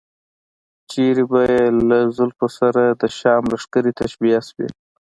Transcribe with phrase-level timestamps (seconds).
[0.91, 4.67] چېرته به چې له زلفو سره د شام لښکرې تشبیه شوې.